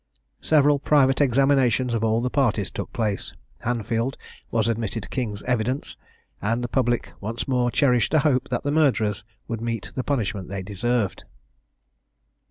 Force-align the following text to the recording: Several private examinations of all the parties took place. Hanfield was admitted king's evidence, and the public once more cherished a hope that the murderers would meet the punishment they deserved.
Several 0.41 0.79
private 0.79 1.21
examinations 1.21 1.93
of 1.93 2.03
all 2.03 2.21
the 2.21 2.31
parties 2.31 2.71
took 2.71 2.91
place. 2.91 3.35
Hanfield 3.59 4.17
was 4.49 4.67
admitted 4.67 5.11
king's 5.11 5.43
evidence, 5.43 5.95
and 6.41 6.63
the 6.63 6.67
public 6.67 7.11
once 7.21 7.47
more 7.47 7.69
cherished 7.69 8.15
a 8.15 8.25
hope 8.25 8.49
that 8.49 8.63
the 8.63 8.71
murderers 8.71 9.23
would 9.47 9.61
meet 9.61 9.91
the 9.93 10.03
punishment 10.03 10.49
they 10.49 10.63
deserved. 10.63 11.23